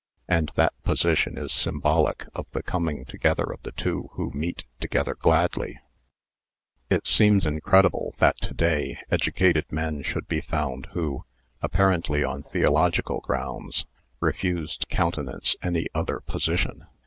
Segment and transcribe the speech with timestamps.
[0.27, 5.13] And that position is symbolic of the coming together of the two who meet together
[5.13, 5.79] gladly.
[6.89, 11.25] It seems incredible that to day educated men should be found who—
[11.61, 13.85] apparently on theological grounds—
[14.19, 16.87] refuse to countenance any other position.